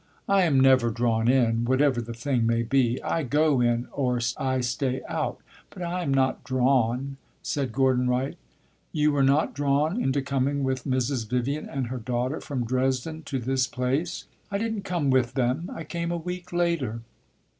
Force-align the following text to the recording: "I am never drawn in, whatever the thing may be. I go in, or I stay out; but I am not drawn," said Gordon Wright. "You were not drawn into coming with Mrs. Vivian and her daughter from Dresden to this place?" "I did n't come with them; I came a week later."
"I 0.27 0.41
am 0.45 0.59
never 0.59 0.89
drawn 0.89 1.27
in, 1.27 1.63
whatever 1.65 2.01
the 2.01 2.15
thing 2.15 2.47
may 2.47 2.63
be. 2.63 2.99
I 3.03 3.21
go 3.21 3.61
in, 3.61 3.87
or 3.91 4.19
I 4.35 4.59
stay 4.61 5.03
out; 5.07 5.37
but 5.69 5.83
I 5.83 6.01
am 6.01 6.11
not 6.11 6.43
drawn," 6.43 7.17
said 7.43 7.71
Gordon 7.71 8.07
Wright. 8.09 8.35
"You 8.91 9.11
were 9.11 9.21
not 9.21 9.53
drawn 9.53 10.01
into 10.01 10.23
coming 10.23 10.63
with 10.63 10.85
Mrs. 10.85 11.29
Vivian 11.29 11.69
and 11.69 11.85
her 11.89 11.99
daughter 11.99 12.41
from 12.41 12.65
Dresden 12.65 13.21
to 13.25 13.37
this 13.37 13.67
place?" 13.67 14.25
"I 14.49 14.57
did 14.57 14.73
n't 14.77 14.85
come 14.85 15.11
with 15.11 15.35
them; 15.35 15.69
I 15.71 15.83
came 15.83 16.09
a 16.11 16.17
week 16.17 16.51
later." 16.51 17.01